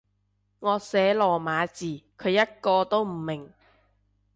[0.61, 3.53] 我寫羅馬字，佢一個都唔明